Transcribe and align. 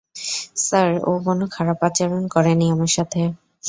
Sir, 0.59 0.89
ও 1.03 1.21
কোনো 1.25 1.45
খারাপ 1.55 1.79
আচরণ 1.87 2.23
করেনি 2.27 2.65
আমার 2.73 2.91
সাথে। 2.97 3.21